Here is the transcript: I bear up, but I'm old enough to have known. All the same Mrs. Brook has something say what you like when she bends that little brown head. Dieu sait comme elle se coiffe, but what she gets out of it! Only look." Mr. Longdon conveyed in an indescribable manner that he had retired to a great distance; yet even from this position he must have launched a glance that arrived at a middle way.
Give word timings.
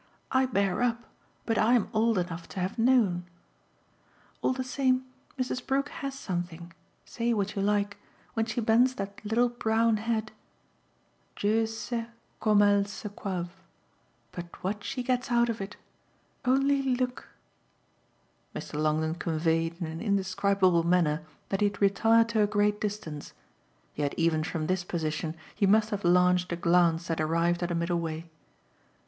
I 0.31 0.47
bear 0.47 0.81
up, 0.81 1.03
but 1.45 1.59
I'm 1.59 1.87
old 1.93 2.17
enough 2.17 2.49
to 2.49 2.59
have 2.59 2.79
known. 2.79 3.25
All 4.41 4.51
the 4.51 4.63
same 4.63 5.05
Mrs. 5.37 5.63
Brook 5.63 5.89
has 5.89 6.17
something 6.17 6.73
say 7.05 7.35
what 7.35 7.55
you 7.55 7.61
like 7.61 7.97
when 8.33 8.47
she 8.47 8.61
bends 8.61 8.95
that 8.95 9.23
little 9.23 9.47
brown 9.49 9.97
head. 9.97 10.31
Dieu 11.35 11.67
sait 11.67 12.07
comme 12.39 12.63
elle 12.63 12.85
se 12.85 13.09
coiffe, 13.09 13.61
but 14.31 14.63
what 14.63 14.83
she 14.83 15.03
gets 15.03 15.29
out 15.29 15.49
of 15.49 15.61
it! 15.61 15.77
Only 16.45 16.81
look." 16.95 17.27
Mr. 18.55 18.81
Longdon 18.81 19.19
conveyed 19.19 19.79
in 19.79 19.85
an 19.85 20.01
indescribable 20.01 20.81
manner 20.81 21.23
that 21.49 21.61
he 21.61 21.67
had 21.67 21.79
retired 21.79 22.27
to 22.29 22.41
a 22.41 22.47
great 22.47 22.81
distance; 22.81 23.33
yet 23.93 24.15
even 24.17 24.43
from 24.43 24.65
this 24.65 24.83
position 24.83 25.35
he 25.53 25.67
must 25.67 25.91
have 25.91 26.03
launched 26.03 26.51
a 26.51 26.55
glance 26.55 27.05
that 27.05 27.21
arrived 27.21 27.61
at 27.61 27.69
a 27.69 27.75
middle 27.75 27.99
way. 27.99 28.27